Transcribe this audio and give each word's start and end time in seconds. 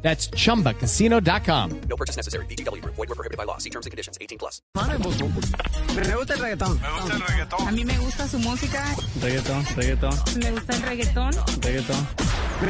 That's 0.00 0.30
chumbacasino.com. 0.30 1.80
No 1.88 1.96
purchase 1.96 2.16
necessary. 2.16 2.46
VGW 2.46 2.80
Group. 2.80 2.94
Void 2.94 3.08
were 3.08 3.14
prohibited 3.14 3.36
by 3.36 3.44
law. 3.44 3.58
See 3.58 3.70
terms 3.70 3.86
and 3.86 3.90
conditions. 3.90 4.16
18 4.20 4.38
plus. 4.38 4.62
Me 4.74 6.14
gusta 6.14 6.34
el 6.34 6.40
reggaetón. 6.40 6.80
Me 6.80 6.88
gusta 6.92 7.14
el 7.14 7.20
reggaetón. 7.20 7.68
A 7.68 7.72
mí 7.72 7.84
me 7.84 7.98
gusta 7.98 8.28
su 8.28 8.38
música, 8.38 8.84
Reggaetón, 9.20 9.64
reggaetón, 9.76 10.14
me 10.40 10.50
gusta 10.52 10.76
el 10.76 10.82
reggaetón, 10.82 11.32
reggaetón. 11.60 12.06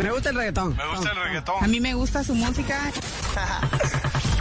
Me 0.03 0.11
gusta 0.11 0.31
el 0.31 0.37
reggaetón. 0.37 0.77
Me 0.77 0.89
gusta 0.89 1.11
el 1.11 1.17
reggaetón. 1.17 1.65
a 1.65 1.69
mí 1.69 1.81
me 1.81 1.95
gusta 1.95 2.25
su 2.25 2.35
música. 2.35 2.91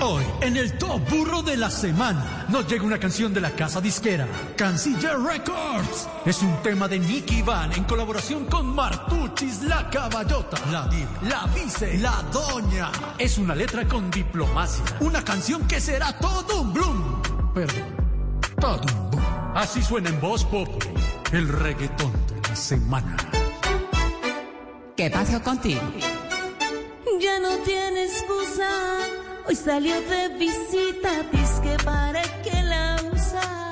Hoy, 0.00 0.24
en 0.42 0.56
el 0.56 0.78
Top 0.78 1.00
Burro 1.10 1.42
de 1.42 1.56
la 1.56 1.68
Semana, 1.68 2.46
nos 2.48 2.68
llega 2.68 2.84
una 2.84 3.00
canción 3.00 3.34
de 3.34 3.40
la 3.40 3.50
casa 3.50 3.80
disquera, 3.80 4.28
Canciller 4.56 5.18
Records. 5.18 6.08
Es 6.24 6.40
un 6.40 6.56
tema 6.62 6.86
de 6.86 7.00
Nicky 7.00 7.42
Van 7.42 7.72
en 7.72 7.82
colaboración 7.82 8.44
con 8.44 8.66
Martuchis, 8.76 9.62
la 9.62 9.90
caballota, 9.90 10.56
la 10.70 10.86
diva, 10.86 11.10
la 11.22 11.46
vice, 11.52 11.98
la 11.98 12.22
doña. 12.32 12.92
Es 13.18 13.38
una 13.38 13.56
letra 13.56 13.88
con 13.88 14.08
diplomacia, 14.08 14.84
una 15.00 15.24
canción 15.24 15.66
que 15.66 15.80
será 15.80 16.16
todo 16.18 16.60
un 16.60 16.72
bloom. 16.72 17.22
Perdón, 17.52 17.96
todo 18.60 18.80
un 18.80 19.10
boom. 19.10 19.24
Así 19.56 19.82
suena 19.82 20.10
en 20.10 20.20
voz 20.20 20.44
populi, 20.44 20.94
el 21.32 21.48
reggaetón 21.48 22.12
de 22.12 22.48
la 22.48 22.54
semana. 22.54 23.16
¿Qué 24.96 25.10
pasó 25.10 25.42
contigo? 25.42 25.82
Ya 27.20 27.40
no 27.40 27.56
tiene 27.64 28.04
excusa. 28.04 29.27
Hoy 29.48 29.54
salió 29.54 29.98
de 30.02 30.28
visita, 30.36 31.24
que 31.62 31.82
para 31.82 32.22
que 32.42 32.62
la 32.64 32.96
usa. 33.10 33.70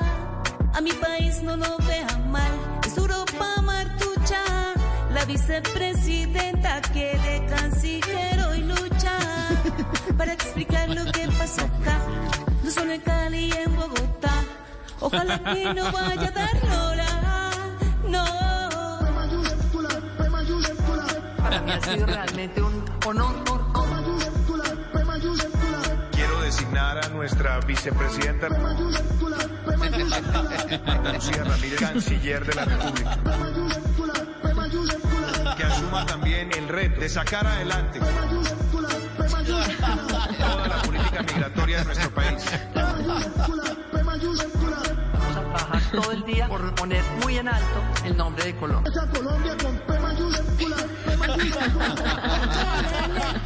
A 0.73 0.81
mi 0.81 0.91
país 0.91 1.43
no 1.43 1.55
lo 1.55 1.77
vea 1.87 2.07
mal, 2.31 2.51
es 2.83 2.97
Europa 2.97 3.61
martucha. 3.61 4.73
La 5.13 5.23
vicepresidenta 5.25 6.81
que 6.81 7.15
de 7.19 7.45
canciller 7.45 8.39
hoy 8.49 8.63
lucha 8.63 9.19
para 10.17 10.33
explicar 10.33 10.89
lo 10.89 11.05
que 11.11 11.27
pasa 11.37 11.65
acá. 11.65 12.01
No 12.63 12.71
solo 12.71 12.93
en 12.93 13.01
Cali 13.01 13.45
y 13.45 13.51
en 13.51 13.75
Bogotá. 13.75 14.33
Ojalá 14.99 15.37
que 15.53 15.75
no 15.75 15.91
vaya 15.91 16.27
a 16.27 16.31
dar 16.31 16.63
Lola. 16.69 17.51
No. 18.07 18.25
Para 21.37 21.61
mí 21.61 21.71
ha 21.71 21.81
sido 21.81 22.05
realmente 22.07 22.63
un 22.63 22.83
honor. 23.05 23.66
Nuestra 27.27 27.59
vicepresidenta 27.59 28.47
Lucía 31.13 31.43
Ramírez, 31.43 31.77
canciller 31.77 32.45
de 32.45 32.55
la 32.55 32.63
República. 32.63 33.17
Que 35.57 35.63
asuma 35.63 36.05
también 36.05 36.53
el 36.53 36.69
reto 36.69 37.01
de 37.01 37.09
sacar 37.09 37.45
adelante 37.45 37.99
toda 40.39 40.67
la 40.69 40.81
política 40.83 41.21
migratoria 41.23 41.79
de 41.79 41.85
nuestro 41.85 42.09
país. 42.11 42.45
Vamos 42.73 43.25
a 45.35 45.41
trabajar 45.41 45.81
todo 45.91 46.11
el 46.13 46.23
día 46.23 46.47
por 46.47 46.75
poner 46.75 47.03
muy 47.21 47.39
en 47.39 47.49
alto 47.49 47.81
el 48.05 48.15
nombre 48.15 48.45
de 48.45 48.55
Colombia. 48.55 48.93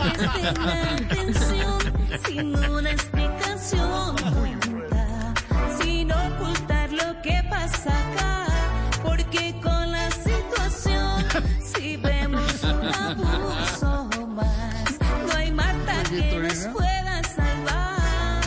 Presten 0.04 0.46
atención, 1.02 1.80
sin 2.28 2.70
una 2.70 2.92
explicación 2.92 3.41
tonta, 3.70 5.34
sin 5.82 6.12
ocultar 6.12 6.92
lo 6.92 7.22
que 7.22 7.42
pasa 7.50 7.92
acá, 8.12 8.46
porque 9.04 9.56
con 9.62 9.92
la 9.92 10.10
situación, 10.12 11.26
si 11.64 11.98
vemos 11.98 12.64
un 12.64 12.88
abuso 12.88 14.10
más, 14.28 15.00
no 15.28 15.38
hay 15.38 15.52
Marta 15.52 16.04
que 16.10 16.40
nos 16.40 16.68
pueda 16.74 17.22
salvar. 17.24 18.42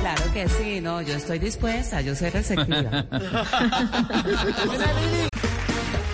Claro 0.00 0.22
que 0.32 0.48
sí, 0.48 0.80
no, 0.80 1.00
yo 1.02 1.14
estoy 1.14 1.38
dispuesta, 1.38 2.00
yo 2.00 2.14
soy 2.14 2.30
receptiva. 2.30 3.04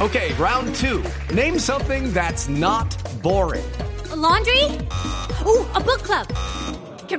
Okay, 0.00 0.32
round 0.34 0.76
two. 0.76 1.02
Name 1.34 1.58
something 1.58 2.12
that's 2.12 2.48
not 2.48 2.86
boring. 3.20 3.64
A 4.12 4.14
laundry? 4.14 4.62
Ooh, 5.44 5.66
a 5.74 5.80
book 5.80 6.04
club. 6.04 6.24